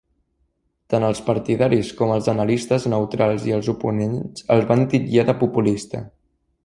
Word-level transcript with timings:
Tant 0.93 1.03
els 1.09 1.19
partidaris, 1.27 1.91
com 1.99 2.13
els 2.15 2.29
analistes 2.33 2.87
neutrals 2.95 3.45
i 3.51 3.55
els 3.59 3.69
oponents 3.75 4.49
el 4.57 4.65
van 4.73 4.85
titllar 4.95 5.27
de 5.29 5.37
populista. 5.45 6.03